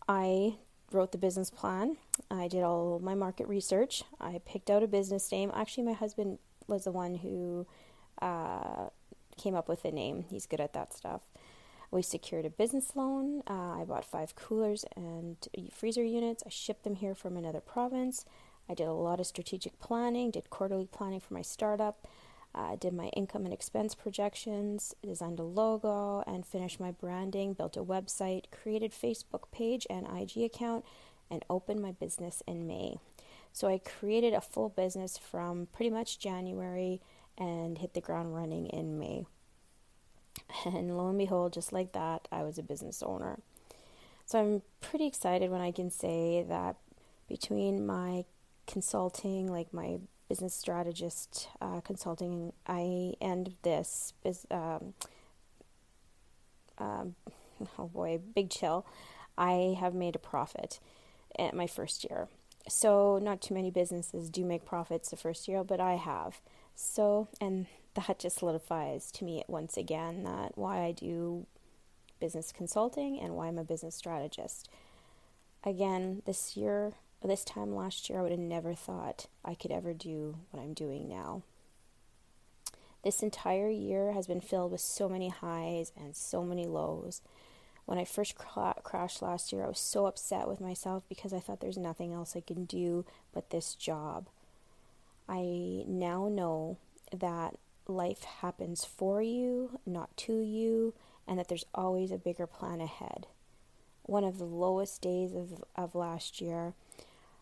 I 0.07 0.55
wrote 0.91 1.11
the 1.11 1.17
business 1.17 1.49
plan. 1.49 1.97
I 2.29 2.47
did 2.47 2.63
all 2.63 2.99
my 2.99 3.15
market 3.15 3.47
research. 3.47 4.03
I 4.19 4.41
picked 4.45 4.69
out 4.69 4.83
a 4.83 4.87
business 4.87 5.31
name. 5.31 5.51
Actually, 5.53 5.83
my 5.83 5.93
husband 5.93 6.39
was 6.69 6.85
the 6.85 6.91
one 6.91 7.15
who 7.15 7.65
uh, 8.21 8.87
came 9.37 9.55
up 9.55 9.67
with 9.67 9.83
the 9.83 9.91
name. 9.91 10.25
He's 10.29 10.45
good 10.45 10.61
at 10.61 10.73
that 10.73 10.93
stuff. 10.93 11.21
We 11.91 12.03
secured 12.03 12.45
a 12.45 12.49
business 12.51 12.95
loan. 12.95 13.41
Uh, 13.49 13.81
I 13.81 13.83
bought 13.87 14.05
five 14.05 14.35
coolers 14.35 14.85
and 14.95 15.35
freezer 15.73 16.03
units. 16.03 16.43
I 16.45 16.49
shipped 16.49 16.83
them 16.83 16.95
here 16.95 17.15
from 17.15 17.35
another 17.35 17.61
province. 17.61 18.25
I 18.69 18.75
did 18.75 18.87
a 18.87 18.93
lot 18.93 19.19
of 19.19 19.25
strategic 19.25 19.79
planning, 19.79 20.29
did 20.29 20.51
quarterly 20.51 20.85
planning 20.85 21.19
for 21.19 21.33
my 21.33 21.41
startup, 21.41 22.07
uh, 22.53 22.75
did 22.75 22.93
my 22.93 23.07
income 23.07 23.45
and 23.45 23.53
expense 23.53 23.95
projections, 23.95 24.93
designed 25.03 25.39
a 25.39 25.43
logo, 25.43 26.23
and 26.27 26.45
finished 26.45 26.79
my 26.79 26.91
branding, 26.91 27.53
built 27.53 27.75
a 27.75 27.83
website, 27.83 28.45
created 28.51 28.91
Facebook 28.91 29.51
page 29.51 29.87
and 29.89 30.05
IG 30.07 30.43
account, 30.43 30.85
and 31.31 31.43
opened 31.49 31.81
my 31.81 31.91
business 31.91 32.43
in 32.45 32.67
May. 32.67 32.97
So 33.53 33.67
I 33.67 33.79
created 33.79 34.33
a 34.33 34.41
full 34.41 34.69
business 34.69 35.17
from 35.17 35.67
pretty 35.73 35.89
much 35.89 36.19
January 36.19 37.01
and 37.37 37.77
hit 37.77 37.93
the 37.93 38.01
ground 38.01 38.35
running 38.35 38.67
in 38.67 38.99
May. 38.99 39.25
And 40.65 40.97
lo 40.97 41.09
and 41.09 41.17
behold, 41.17 41.53
just 41.53 41.73
like 41.73 41.91
that, 41.93 42.27
I 42.31 42.43
was 42.43 42.57
a 42.57 42.63
business 42.63 43.03
owner. 43.03 43.39
So 44.25 44.39
I'm 44.39 44.61
pretty 44.79 45.05
excited 45.05 45.49
when 45.51 45.61
I 45.61 45.71
can 45.71 45.89
say 45.89 46.43
that 46.47 46.75
between 47.27 47.85
my 47.85 48.25
consulting, 48.67 49.51
like 49.51 49.73
my 49.73 49.99
business 50.27 50.53
strategist 50.53 51.49
uh, 51.59 51.81
consulting, 51.81 52.53
I 52.67 53.15
and 53.19 53.55
this 53.63 54.13
is 54.23 54.45
um, 54.51 54.93
um, 56.77 57.15
oh 57.79 57.87
boy, 57.87 58.19
big 58.35 58.49
chill. 58.49 58.85
I 59.37 59.75
have 59.79 59.93
made 59.93 60.15
a 60.15 60.19
profit 60.19 60.79
at 61.37 61.53
my 61.53 61.67
first 61.67 62.03
year. 62.03 62.27
So 62.67 63.19
not 63.21 63.41
too 63.41 63.53
many 63.53 63.71
businesses 63.71 64.29
do 64.29 64.45
make 64.45 64.65
profits 64.65 65.09
the 65.09 65.17
first 65.17 65.47
year, 65.47 65.63
but 65.63 65.79
I 65.79 65.95
have. 65.95 66.41
So 66.75 67.27
and 67.41 67.67
that 67.95 68.19
just 68.19 68.37
solidifies 68.39 69.11
to 69.13 69.25
me 69.25 69.43
once 69.47 69.77
again 69.77 70.23
that 70.23 70.57
why 70.57 70.83
I 70.83 70.91
do 70.91 71.45
business 72.19 72.51
consulting 72.51 73.19
and 73.19 73.35
why 73.35 73.47
I'm 73.47 73.57
a 73.57 73.63
business 73.63 73.95
strategist. 73.95 74.69
Again, 75.63 76.21
this 76.25 76.55
year, 76.55 76.93
this 77.23 77.43
time 77.43 77.75
last 77.75 78.09
year, 78.09 78.19
I 78.19 78.21
would 78.21 78.31
have 78.31 78.39
never 78.39 78.73
thought 78.73 79.27
I 79.43 79.55
could 79.55 79.71
ever 79.71 79.93
do 79.93 80.37
what 80.51 80.61
I'm 80.61 80.73
doing 80.73 81.07
now. 81.07 81.43
This 83.03 83.23
entire 83.23 83.69
year 83.69 84.11
has 84.11 84.27
been 84.27 84.41
filled 84.41 84.71
with 84.71 84.81
so 84.81 85.07
many 85.07 85.29
highs 85.29 85.91
and 85.97 86.15
so 86.15 86.43
many 86.43 86.65
lows. 86.65 87.21
When 87.89 87.97
I 87.97 88.05
first 88.05 88.35
crashed 88.35 89.23
last 89.23 89.51
year, 89.51 89.63
I 89.63 89.67
was 89.67 89.79
so 89.79 90.05
upset 90.05 90.47
with 90.47 90.61
myself 90.61 91.01
because 91.09 91.33
I 91.33 91.39
thought 91.39 91.59
there's 91.59 91.75
nothing 91.75 92.13
else 92.13 92.35
I 92.35 92.41
can 92.41 92.65
do 92.65 93.03
but 93.33 93.49
this 93.49 93.73
job. 93.73 94.27
I 95.27 95.85
now 95.87 96.27
know 96.27 96.77
that 97.11 97.55
life 97.87 98.25
happens 98.25 98.85
for 98.85 99.23
you, 99.23 99.79
not 99.87 100.15
to 100.17 100.37
you, 100.37 100.93
and 101.27 101.39
that 101.39 101.47
there's 101.47 101.65
always 101.73 102.11
a 102.11 102.19
bigger 102.19 102.45
plan 102.45 102.79
ahead. 102.79 103.25
One 104.03 104.23
of 104.23 104.37
the 104.37 104.45
lowest 104.45 105.01
days 105.01 105.33
of, 105.33 105.63
of 105.75 105.95
last 105.95 106.41
year, 106.41 106.75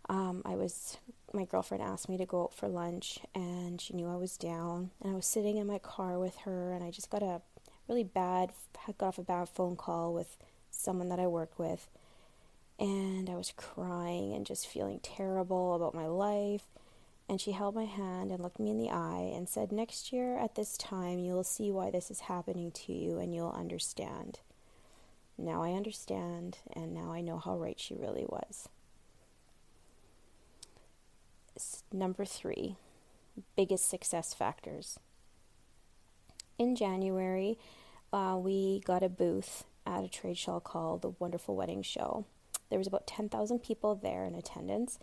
um, 0.08 0.42
I 0.46 0.56
was, 0.56 0.96
my 1.34 1.44
girlfriend 1.44 1.84
asked 1.84 2.08
me 2.08 2.16
to 2.20 2.26
go 2.26 2.44
out 2.44 2.54
for 2.54 2.70
lunch, 2.70 3.20
and 3.36 3.82
she 3.82 3.94
knew 3.94 4.08
I 4.08 4.16
was 4.16 4.38
down, 4.38 4.92
and 5.02 5.12
I 5.12 5.16
was 5.18 5.26
sitting 5.26 5.58
in 5.58 5.68
my 5.68 5.80
car 5.80 6.18
with 6.18 6.38
her, 6.46 6.72
and 6.72 6.86
I 6.86 6.90
just 6.90 7.10
got 7.10 7.22
a 7.22 7.42
really 7.88 8.04
bad, 8.04 8.52
got 8.98 9.08
off 9.08 9.18
a 9.18 9.24
bad 9.24 9.50
phone 9.50 9.76
call 9.76 10.14
with 10.14 10.38
someone 10.72 11.10
that 11.10 11.20
I 11.20 11.28
work 11.28 11.58
with, 11.58 11.88
and 12.80 13.30
I 13.30 13.36
was 13.36 13.54
crying 13.56 14.34
and 14.34 14.46
just 14.46 14.68
feeling 14.68 15.00
terrible 15.02 15.76
about 15.76 15.96
my 15.96 16.06
life 16.06 16.64
and 17.30 17.42
she 17.42 17.52
held 17.52 17.76
my 17.76 17.86
hand 17.86 18.32
and 18.32 18.42
looked 18.42 18.60
me 18.60 18.72
in 18.72 18.78
the 18.78 18.90
eye 18.90 19.32
and 19.36 19.50
said, 19.50 19.72
Next 19.72 20.14
year 20.14 20.38
at 20.38 20.56
this 20.56 20.78
time, 20.78 21.20
you'll 21.20 21.44
see 21.44 21.72
why 21.72 21.90
this 21.92 22.10
is 22.10 22.22
happening 22.22 22.72
to 22.72 22.94
you 22.94 23.20
and 23.20 23.36
you'll 23.36 23.52
understand. 23.52 24.40
Now 25.38 25.62
I 25.62 25.74
understand, 25.74 26.60
and 26.74 26.94
now 26.94 27.12
I 27.12 27.22
know 27.22 27.38
how 27.38 27.58
right 27.58 27.80
she 27.80 27.96
really 27.96 28.26
was. 28.26 28.70
Number 31.92 32.24
three, 32.24 32.76
biggest 33.56 33.90
success 33.90 34.34
factors. 34.34 35.00
In 36.58 36.76
January, 36.76 37.60
uh, 38.12 38.38
we 38.40 38.82
got 38.84 39.04
a 39.04 39.10
booth 39.10 39.66
at 39.86 40.04
a 40.04 40.10
trade 40.10 40.38
show 40.38 40.60
called 40.60 41.04
the 41.04 41.14
Wonderful 41.20 41.56
Wedding 41.56 41.84
Show. 41.84 42.26
There 42.70 42.80
was 42.80 42.88
about 42.88 43.06
10,000 43.06 43.60
people 43.60 43.94
there 43.96 44.26
in 44.26 44.34
attendance, 44.34 44.98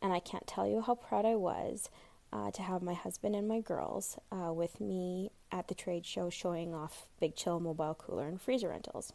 and 0.00 0.12
I 0.12 0.20
can't 0.20 0.46
tell 0.46 0.68
you 0.68 0.80
how 0.80 0.94
proud 0.94 1.26
I 1.26 1.34
was 1.34 1.90
uh, 2.32 2.52
to 2.52 2.62
have 2.62 2.80
my 2.80 2.94
husband 2.94 3.34
and 3.34 3.48
my 3.48 3.60
girls 3.60 4.18
uh, 4.30 4.52
with 4.52 4.80
me 4.80 5.30
at 5.50 5.66
the 5.66 5.74
trade 5.74 6.06
show 6.06 6.30
showing 6.30 6.74
off 6.74 7.06
Big 7.18 7.34
Chill 7.34 7.58
mobile 7.58 7.94
cooler 7.94 8.28
and 8.28 8.40
freezer 8.40 8.68
rentals. 8.68 9.12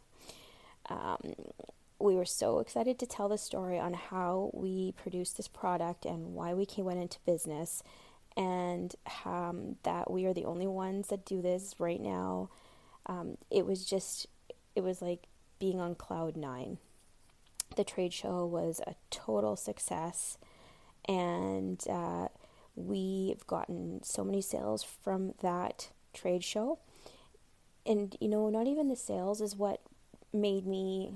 Um, 0.90 1.34
we 1.98 2.14
were 2.14 2.26
so 2.26 2.58
excited 2.58 2.98
to 2.98 3.06
tell 3.06 3.30
the 3.30 3.38
story 3.38 3.78
on 3.78 3.94
how 3.94 4.50
we 4.52 4.92
produced 4.92 5.38
this 5.38 5.48
product 5.48 6.04
and 6.04 6.34
why 6.34 6.52
we 6.52 6.66
came, 6.66 6.84
went 6.84 7.00
into 7.00 7.18
business, 7.24 7.82
and 8.36 8.94
um, 9.24 9.76
that 9.82 10.10
we 10.10 10.26
are 10.26 10.34
the 10.34 10.44
only 10.44 10.66
ones 10.66 11.08
that 11.08 11.24
do 11.24 11.40
this 11.40 11.74
right 11.78 12.00
now. 12.00 12.50
Um, 13.06 13.38
it 13.50 13.66
was 13.66 13.86
just, 13.86 14.26
it 14.74 14.82
was 14.82 15.00
like 15.00 15.26
being 15.58 15.80
on 15.80 15.94
cloud 15.94 16.36
nine. 16.36 16.78
The 17.76 17.84
trade 17.84 18.12
show 18.12 18.44
was 18.44 18.80
a 18.86 18.94
total 19.10 19.56
success 19.56 20.38
and 21.08 21.82
uh, 21.88 22.28
we've 22.74 23.46
gotten 23.46 24.02
so 24.02 24.24
many 24.24 24.42
sales 24.42 24.82
from 24.82 25.34
that 25.40 25.90
trade 26.12 26.44
show. 26.44 26.78
And 27.84 28.16
you 28.20 28.28
know, 28.28 28.48
not 28.50 28.66
even 28.66 28.88
the 28.88 28.96
sales 28.96 29.40
is 29.40 29.56
what 29.56 29.80
made 30.32 30.66
me 30.66 31.14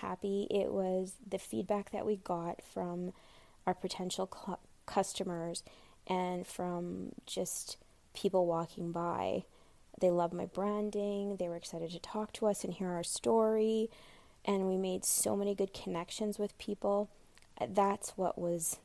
happy. 0.00 0.46
It 0.50 0.72
was 0.72 1.14
the 1.26 1.38
feedback 1.38 1.90
that 1.92 2.06
we 2.06 2.16
got 2.16 2.60
from 2.62 3.12
our 3.66 3.74
potential 3.74 4.28
cl- 4.32 4.60
customers 4.86 5.62
and 6.06 6.46
from 6.46 7.12
just 7.26 7.76
people 8.14 8.46
walking 8.46 8.92
by. 8.92 9.44
They 10.00 10.10
loved 10.10 10.34
my 10.34 10.46
branding. 10.46 11.36
They 11.36 11.48
were 11.48 11.56
excited 11.56 11.90
to 11.90 11.98
talk 11.98 12.32
to 12.34 12.46
us 12.46 12.64
and 12.64 12.72
hear 12.72 12.90
our 12.90 13.02
story. 13.02 13.90
And 14.44 14.68
we 14.68 14.76
made 14.76 15.04
so 15.04 15.36
many 15.36 15.54
good 15.54 15.72
connections 15.72 16.38
with 16.38 16.56
people. 16.58 17.08
That's 17.66 18.10
what 18.10 18.38
was 18.38 18.78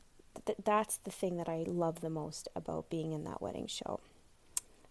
th- 0.46 0.58
that's 0.64 0.98
the 0.98 1.12
thing 1.12 1.38
that 1.38 1.50
I 1.50 1.64
love 1.68 2.02
the 2.02 2.10
most 2.10 2.48
about 2.56 2.90
being 2.90 3.12
in 3.12 3.24
that 3.26 3.42
wedding 3.42 3.68
show. 3.68 4.00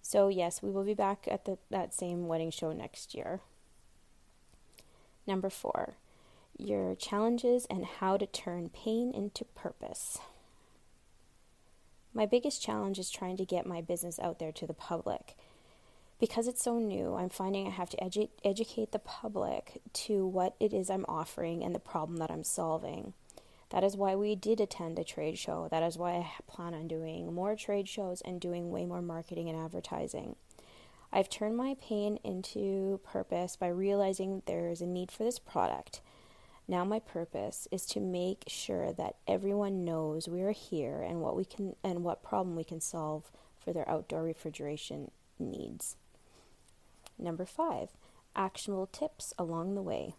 So 0.02 0.28
yes, 0.28 0.62
we 0.62 0.70
will 0.70 0.84
be 0.84 0.94
back 0.94 1.26
at 1.30 1.44
the, 1.44 1.58
that 1.70 1.94
same 1.94 2.28
wedding 2.28 2.50
show 2.50 2.72
next 2.72 3.14
year. 3.14 3.40
Number 5.26 5.50
four, 5.50 5.94
your 6.58 6.94
challenges 6.94 7.66
and 7.70 7.84
how 7.84 8.16
to 8.16 8.26
turn 8.26 8.68
pain 8.68 9.12
into 9.12 9.44
purpose. 9.44 10.18
My 12.12 12.26
biggest 12.26 12.62
challenge 12.62 12.98
is 12.98 13.10
trying 13.10 13.36
to 13.36 13.44
get 13.44 13.66
my 13.66 13.80
business 13.80 14.18
out 14.18 14.38
there 14.38 14.52
to 14.52 14.66
the 14.66 14.74
public. 14.74 15.36
Because 16.18 16.48
it's 16.48 16.62
so 16.62 16.78
new, 16.78 17.14
I'm 17.14 17.30
finding 17.30 17.66
I 17.66 17.70
have 17.70 17.88
to 17.90 17.96
edu- 17.96 18.28
educate 18.44 18.92
the 18.92 18.98
public 18.98 19.80
to 19.92 20.26
what 20.26 20.54
it 20.60 20.74
is 20.74 20.90
I'm 20.90 21.06
offering 21.08 21.62
and 21.62 21.74
the 21.74 21.78
problem 21.78 22.18
that 22.18 22.30
I'm 22.30 22.44
solving. 22.44 23.14
That 23.70 23.84
is 23.84 23.96
why 23.96 24.16
we 24.16 24.34
did 24.34 24.60
attend 24.60 24.98
a 24.98 25.04
trade 25.04 25.38
show. 25.38 25.68
That 25.70 25.84
is 25.84 25.96
why 25.96 26.12
I 26.16 26.30
plan 26.46 26.74
on 26.74 26.88
doing 26.88 27.32
more 27.32 27.54
trade 27.54 27.88
shows 27.88 28.20
and 28.20 28.40
doing 28.40 28.70
way 28.70 28.84
more 28.84 29.00
marketing 29.00 29.48
and 29.48 29.58
advertising. 29.58 30.34
I've 31.12 31.30
turned 31.30 31.56
my 31.56 31.76
pain 31.80 32.18
into 32.22 33.00
purpose 33.04 33.56
by 33.56 33.68
realizing 33.68 34.42
there 34.46 34.68
is 34.68 34.80
a 34.80 34.86
need 34.86 35.10
for 35.10 35.22
this 35.24 35.38
product. 35.38 36.00
Now 36.70 36.84
my 36.84 37.00
purpose 37.00 37.66
is 37.72 37.84
to 37.86 37.98
make 37.98 38.44
sure 38.46 38.92
that 38.92 39.16
everyone 39.26 39.84
knows 39.84 40.28
we 40.28 40.40
are 40.42 40.52
here 40.52 41.02
and 41.02 41.20
what 41.20 41.34
we 41.34 41.44
can 41.44 41.74
and 41.82 42.04
what 42.04 42.22
problem 42.22 42.54
we 42.54 42.62
can 42.62 42.80
solve 42.80 43.32
for 43.58 43.72
their 43.72 43.88
outdoor 43.90 44.22
refrigeration 44.22 45.10
needs. 45.36 45.96
Number 47.18 47.44
5, 47.44 47.88
actionable 48.36 48.86
tips 48.86 49.34
along 49.36 49.74
the 49.74 49.82
way. 49.82 50.14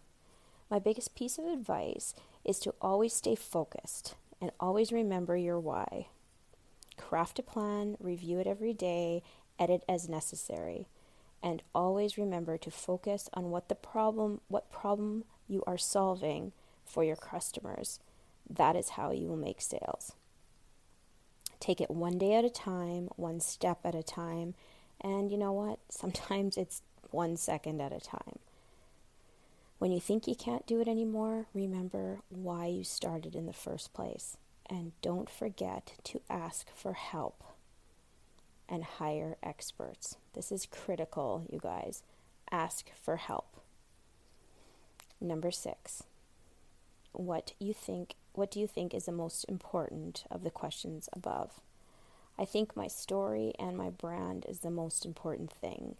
My 0.70 0.78
biggest 0.78 1.14
piece 1.14 1.38
of 1.38 1.46
advice 1.46 2.14
is 2.44 2.58
to 2.60 2.74
always 2.82 3.14
stay 3.14 3.34
focused 3.34 4.14
and 4.38 4.50
always 4.60 4.92
remember 4.92 5.38
your 5.38 5.58
why. 5.58 6.08
Craft 6.98 7.38
a 7.38 7.42
plan, 7.42 7.96
review 7.98 8.38
it 8.38 8.46
every 8.46 8.74
day, 8.74 9.22
edit 9.58 9.84
as 9.88 10.06
necessary, 10.06 10.86
and 11.42 11.62
always 11.74 12.18
remember 12.18 12.58
to 12.58 12.70
focus 12.70 13.30
on 13.32 13.50
what 13.50 13.70
the 13.70 13.74
problem 13.74 14.42
what 14.48 14.70
problem 14.70 15.24
you 15.52 15.62
are 15.66 15.78
solving 15.78 16.52
for 16.84 17.04
your 17.04 17.16
customers. 17.16 18.00
That 18.48 18.74
is 18.74 18.90
how 18.90 19.12
you 19.12 19.28
will 19.28 19.36
make 19.36 19.60
sales. 19.60 20.12
Take 21.60 21.80
it 21.80 21.90
one 21.90 22.18
day 22.18 22.34
at 22.34 22.44
a 22.44 22.50
time, 22.50 23.08
one 23.16 23.38
step 23.38 23.80
at 23.84 23.94
a 23.94 24.02
time, 24.02 24.54
and 25.00 25.30
you 25.30 25.38
know 25.38 25.52
what? 25.52 25.78
Sometimes 25.88 26.56
it's 26.56 26.82
one 27.10 27.36
second 27.36 27.80
at 27.80 27.92
a 27.92 28.00
time. 28.00 28.38
When 29.78 29.92
you 29.92 30.00
think 30.00 30.26
you 30.26 30.34
can't 30.34 30.66
do 30.66 30.80
it 30.80 30.88
anymore, 30.88 31.46
remember 31.52 32.20
why 32.28 32.66
you 32.66 32.84
started 32.84 33.34
in 33.34 33.46
the 33.46 33.52
first 33.52 33.92
place. 33.92 34.36
And 34.70 34.92
don't 35.02 35.28
forget 35.28 35.94
to 36.04 36.20
ask 36.30 36.68
for 36.74 36.92
help 36.92 37.42
and 38.68 38.84
hire 38.84 39.36
experts. 39.42 40.16
This 40.34 40.52
is 40.52 40.66
critical, 40.66 41.44
you 41.50 41.58
guys. 41.60 42.02
Ask 42.50 42.90
for 43.00 43.16
help. 43.16 43.61
Number 45.22 45.50
6. 45.50 46.02
What 47.12 47.52
you 47.58 47.72
think 47.72 48.16
what 48.34 48.50
do 48.50 48.58
you 48.60 48.66
think 48.66 48.94
is 48.94 49.04
the 49.04 49.12
most 49.12 49.44
important 49.44 50.24
of 50.30 50.42
the 50.42 50.50
questions 50.50 51.08
above? 51.12 51.60
I 52.38 52.46
think 52.46 52.76
my 52.76 52.88
story 52.88 53.52
and 53.58 53.76
my 53.76 53.90
brand 53.90 54.46
is 54.48 54.60
the 54.60 54.70
most 54.70 55.04
important 55.04 55.52
thing. 55.52 55.96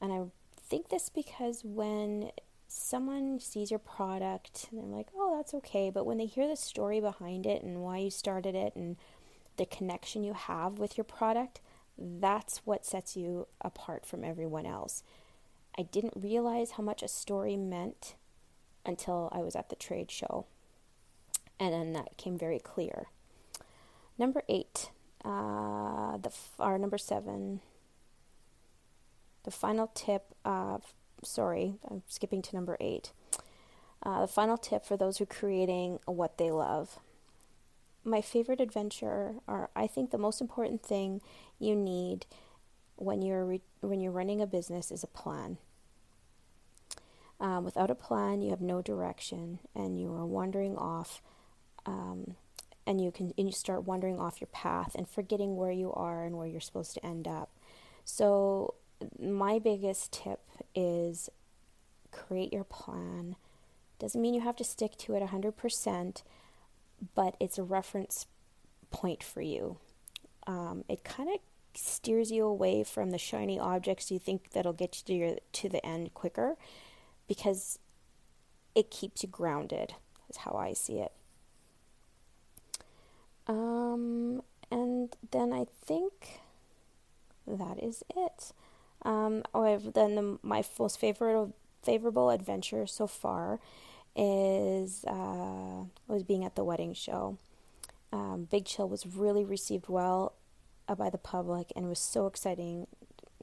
And 0.00 0.12
I 0.12 0.22
think 0.60 0.88
this 0.88 1.08
because 1.08 1.64
when 1.64 2.32
someone 2.66 3.38
sees 3.38 3.70
your 3.70 3.78
product 3.78 4.66
and 4.70 4.80
they're 4.80 4.96
like, 4.96 5.08
oh, 5.16 5.36
that's 5.36 5.54
okay. 5.54 5.90
But 5.90 6.06
when 6.06 6.18
they 6.18 6.26
hear 6.26 6.48
the 6.48 6.56
story 6.56 7.00
behind 7.00 7.46
it 7.46 7.62
and 7.62 7.82
why 7.82 7.98
you 7.98 8.10
started 8.10 8.56
it 8.56 8.74
and 8.74 8.96
the 9.56 9.66
connection 9.66 10.24
you 10.24 10.32
have 10.32 10.78
with 10.78 10.98
your 10.98 11.04
product, 11.04 11.60
that's 11.96 12.62
what 12.64 12.84
sets 12.84 13.16
you 13.16 13.46
apart 13.60 14.04
from 14.04 14.24
everyone 14.24 14.66
else. 14.66 15.04
I 15.78 15.82
didn't 15.82 16.14
realize 16.16 16.72
how 16.72 16.82
much 16.82 17.02
a 17.02 17.08
story 17.08 17.56
meant 17.56 18.14
until 18.84 19.28
I 19.32 19.38
was 19.38 19.54
at 19.56 19.68
the 19.68 19.76
trade 19.76 20.10
show. 20.10 20.46
And 21.58 21.72
then 21.74 21.92
that 21.92 22.16
came 22.16 22.38
very 22.38 22.58
clear. 22.58 23.08
Number 24.18 24.42
eight, 24.48 24.90
uh, 25.24 26.16
the 26.16 26.32
or 26.58 26.78
number 26.78 26.98
seven, 26.98 27.60
the 29.44 29.50
final 29.50 29.90
tip. 29.94 30.34
Of, 30.44 30.94
sorry, 31.22 31.74
I'm 31.90 32.02
skipping 32.06 32.40
to 32.42 32.56
number 32.56 32.78
eight. 32.80 33.12
Uh, 34.02 34.22
the 34.22 34.26
final 34.26 34.56
tip 34.56 34.86
for 34.86 34.96
those 34.96 35.18
who 35.18 35.24
are 35.24 35.26
creating 35.26 35.98
what 36.06 36.38
they 36.38 36.50
love. 36.50 36.98
My 38.02 38.22
favorite 38.22 38.60
adventure, 38.62 39.34
or 39.46 39.68
I 39.76 39.86
think 39.86 40.10
the 40.10 40.18
most 40.18 40.40
important 40.40 40.82
thing 40.82 41.20
you 41.58 41.76
need 41.76 42.24
when 42.96 43.20
you're 43.20 43.44
re- 43.44 43.60
when 43.80 44.00
you're 44.00 44.12
running 44.12 44.40
a 44.40 44.46
business, 44.46 44.90
is 44.90 45.02
a 45.02 45.06
plan. 45.06 45.58
Um, 47.40 47.64
without 47.64 47.90
a 47.90 47.94
plan, 47.94 48.42
you 48.42 48.50
have 48.50 48.60
no 48.60 48.82
direction, 48.82 49.60
and 49.74 49.98
you 49.98 50.12
are 50.12 50.26
wandering 50.26 50.76
off 50.76 51.22
um, 51.86 52.36
and 52.86 53.00
you 53.00 53.10
can 53.10 53.32
and 53.38 53.48
you 53.48 53.52
start 53.52 53.84
wandering 53.84 54.18
off 54.18 54.40
your 54.40 54.48
path 54.48 54.94
and 54.94 55.08
forgetting 55.08 55.56
where 55.56 55.70
you 55.70 55.92
are 55.92 56.24
and 56.24 56.36
where 56.36 56.46
you're 56.46 56.60
supposed 56.60 56.94
to 56.94 57.06
end 57.06 57.26
up. 57.28 57.50
So 58.04 58.74
my 59.18 59.58
biggest 59.58 60.12
tip 60.12 60.40
is 60.74 61.28
create 62.10 62.52
your 62.52 62.64
plan. 62.64 63.36
Doesn't 63.98 64.20
mean 64.20 64.34
you 64.34 64.40
have 64.40 64.56
to 64.56 64.64
stick 64.64 64.96
to 64.98 65.14
it 65.14 65.22
100%, 65.22 66.22
but 67.14 67.36
it's 67.38 67.58
a 67.58 67.62
reference 67.62 68.26
point 68.90 69.22
for 69.22 69.42
you. 69.42 69.76
Um, 70.46 70.84
it 70.88 71.04
kind 71.04 71.28
of 71.28 71.36
steers 71.74 72.32
you 72.32 72.44
away 72.44 72.82
from 72.82 73.10
the 73.10 73.18
shiny 73.18 73.58
objects 73.58 74.10
you 74.10 74.18
think 74.18 74.50
that'll 74.50 74.72
get 74.72 74.98
you 74.98 75.04
to, 75.06 75.14
your, 75.14 75.36
to 75.52 75.68
the 75.68 75.84
end 75.86 76.12
quicker 76.14 76.56
because 77.30 77.78
it 78.74 78.90
keeps 78.90 79.22
you 79.22 79.28
grounded, 79.28 79.94
is 80.28 80.38
how 80.38 80.56
I 80.56 80.72
see 80.72 80.98
it. 80.98 81.12
Um, 83.46 84.42
and 84.68 85.14
then 85.30 85.52
I 85.52 85.66
think 85.84 86.40
that 87.46 87.80
is 87.80 88.02
it. 88.16 88.52
Um, 89.02 89.44
oh, 89.54 89.78
then 89.78 90.16
the, 90.16 90.38
my 90.42 90.64
most 90.76 90.98
favorite 90.98 91.52
favorable 91.84 92.30
adventure 92.30 92.84
so 92.84 93.06
far 93.06 93.60
is 94.16 95.04
uh, 95.04 95.84
was 96.08 96.24
being 96.24 96.44
at 96.44 96.56
the 96.56 96.64
wedding 96.64 96.94
show. 96.94 97.38
Um, 98.12 98.48
Big 98.50 98.64
Chill 98.64 98.88
was 98.88 99.06
really 99.06 99.44
received 99.44 99.88
well 99.88 100.32
uh, 100.88 100.96
by 100.96 101.10
the 101.10 101.18
public, 101.18 101.72
and 101.76 101.88
was 101.88 102.00
so 102.00 102.26
exciting. 102.26 102.88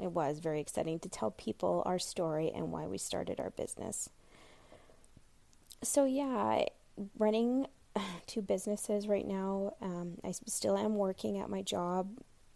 It 0.02 0.12
was 0.12 0.40
very 0.40 0.60
exciting 0.62 1.00
to 1.00 1.10
tell 1.10 1.32
people 1.32 1.84
our 1.86 2.00
story 2.00 2.52
and 2.54 2.72
why 2.72 2.86
we 2.86 2.98
started 2.98 3.40
our 3.40 3.50
business. 3.52 4.10
So 5.84 6.06
yeah, 6.06 6.66
running 7.18 7.68
two 8.28 8.42
businesses 8.42 9.08
right 9.08 9.28
now. 9.28 9.74
Um, 9.82 10.18
I 10.24 10.32
still 10.32 10.78
am 10.78 10.96
working 10.96 11.40
at 11.40 11.50
my 11.50 11.62
job, 11.62 12.10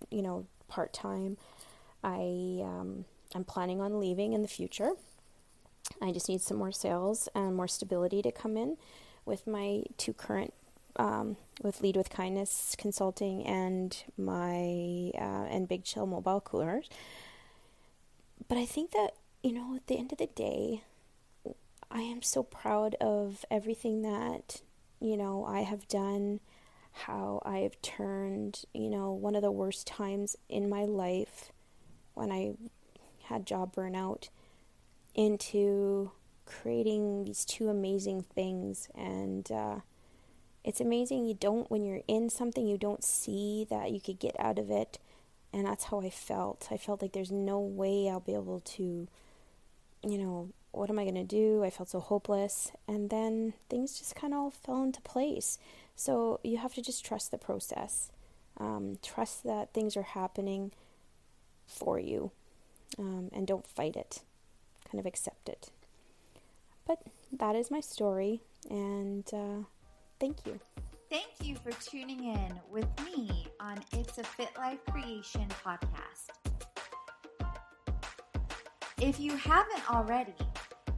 you 0.09 0.21
know, 0.21 0.45
part 0.67 0.93
time. 0.93 1.37
I 2.03 2.59
um, 2.63 3.05
I'm 3.35 3.43
planning 3.43 3.81
on 3.81 3.99
leaving 3.99 4.33
in 4.33 4.41
the 4.41 4.47
future. 4.47 4.91
I 6.01 6.11
just 6.11 6.29
need 6.29 6.41
some 6.41 6.57
more 6.57 6.71
sales 6.71 7.27
and 7.35 7.55
more 7.55 7.67
stability 7.67 8.21
to 8.21 8.31
come 8.31 8.57
in 8.57 8.77
with 9.25 9.45
my 9.45 9.83
two 9.97 10.13
current 10.13 10.53
um, 10.95 11.37
with 11.61 11.81
Lead 11.81 11.95
with 11.95 12.09
Kindness 12.09 12.75
Consulting 12.77 13.45
and 13.45 14.03
my 14.17 15.11
uh, 15.15 15.47
and 15.49 15.67
Big 15.67 15.83
Chill 15.83 16.05
Mobile 16.05 16.41
Coolers. 16.41 16.89
But 18.47 18.57
I 18.57 18.65
think 18.65 18.91
that 18.91 19.11
you 19.43 19.53
know 19.53 19.75
at 19.75 19.87
the 19.87 19.97
end 19.97 20.11
of 20.11 20.17
the 20.17 20.27
day, 20.27 20.83
I 21.89 22.01
am 22.01 22.21
so 22.21 22.43
proud 22.43 22.95
of 22.95 23.45
everything 23.49 24.01
that 24.01 24.61
you 25.01 25.17
know, 25.17 25.43
I 25.45 25.61
have 25.61 25.87
done, 25.87 26.39
how 26.91 27.41
I 27.43 27.59
have 27.59 27.81
turned, 27.81 28.63
you 28.73 28.89
know, 28.89 29.11
one 29.11 29.35
of 29.35 29.41
the 29.41 29.51
worst 29.51 29.87
times 29.87 30.37
in 30.47 30.69
my 30.69 30.85
life 30.85 31.51
when 32.13 32.31
I 32.31 32.53
had 33.23 33.47
job 33.47 33.75
burnout 33.75 34.29
into 35.15 36.11
creating 36.45 37.25
these 37.25 37.43
two 37.43 37.67
amazing 37.69 38.21
things. 38.21 38.89
And 38.95 39.51
uh, 39.51 39.77
it's 40.63 40.79
amazing 40.79 41.25
you 41.25 41.33
don't, 41.33 41.69
when 41.71 41.83
you're 41.83 42.03
in 42.07 42.29
something, 42.29 42.67
you 42.67 42.77
don't 42.77 43.03
see 43.03 43.65
that 43.71 43.91
you 43.91 43.99
could 43.99 44.19
get 44.19 44.39
out 44.39 44.59
of 44.59 44.69
it. 44.69 44.99
And 45.53 45.65
that's 45.65 45.85
how 45.85 45.99
I 45.99 46.09
felt. 46.09 46.69
I 46.71 46.77
felt 46.77 47.01
like 47.01 47.11
there's 47.11 47.31
no 47.31 47.59
way 47.59 48.09
I'll 48.09 48.21
be 48.21 48.33
able 48.33 48.61
to, 48.61 49.07
you 50.03 50.17
know, 50.17 50.49
what 50.71 50.89
am 50.89 50.97
I 50.97 51.03
going 51.03 51.15
to 51.15 51.23
do? 51.23 51.63
I 51.63 51.69
felt 51.69 51.89
so 51.89 51.99
hopeless. 51.99 52.71
And 52.87 53.09
then 53.09 53.53
things 53.69 53.99
just 53.99 54.15
kind 54.15 54.33
of 54.33 54.39
all 54.39 54.51
fell 54.51 54.83
into 54.83 55.01
place. 55.01 55.57
So 55.95 56.39
you 56.43 56.57
have 56.57 56.73
to 56.75 56.81
just 56.81 57.05
trust 57.05 57.31
the 57.31 57.37
process. 57.37 58.11
Um, 58.57 58.97
trust 59.01 59.43
that 59.43 59.73
things 59.73 59.97
are 59.97 60.03
happening 60.03 60.71
for 61.67 61.99
you 61.99 62.31
um, 62.97 63.29
and 63.33 63.47
don't 63.47 63.67
fight 63.67 63.95
it. 63.95 64.21
Kind 64.89 64.99
of 64.99 65.05
accept 65.05 65.49
it. 65.49 65.69
But 66.87 67.01
that 67.31 67.55
is 67.55 67.71
my 67.71 67.79
story. 67.79 68.41
And 68.69 69.25
uh, 69.33 69.65
thank 70.19 70.45
you. 70.45 70.59
Thank 71.09 71.31
you 71.43 71.55
for 71.55 71.71
tuning 71.71 72.23
in 72.23 72.59
with 72.69 72.87
me 73.05 73.47
A 74.21 74.23
Fit 74.23 74.49
Life 74.55 74.85
Creation 74.91 75.47
podcast. 75.65 76.29
If 79.01 79.19
you 79.19 79.35
haven't 79.35 79.89
already, 79.89 80.35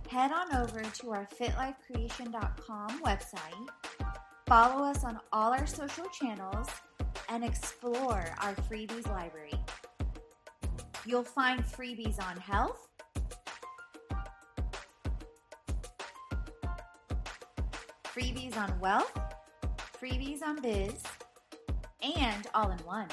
head 0.10 0.34
on 0.34 0.54
over 0.58 0.82
to 0.82 1.12
our 1.12 1.30
fitlifecreation.com 1.40 3.00
website, 3.02 3.70
follow 4.46 4.84
us 4.84 5.06
on 5.06 5.22
all 5.32 5.54
our 5.54 5.66
social 5.66 6.08
channels, 6.08 6.68
and 7.30 7.46
explore 7.46 8.26
our 8.42 8.56
freebies 8.70 9.08
library. 9.08 9.54
You'll 11.06 11.24
find 11.24 11.64
freebies 11.64 12.22
on 12.22 12.36
health, 12.36 12.90
freebies 18.04 18.58
on 18.58 18.78
wealth, 18.82 19.18
freebies 19.98 20.42
on 20.44 20.62
biz, 20.62 21.02
and 22.04 22.48
all 22.54 22.72
in 22.72 22.78
one. 22.80 23.08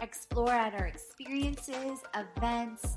explore 0.00 0.50
at 0.50 0.72
our 0.74 0.86
experiences, 0.86 1.98
events, 2.14 2.96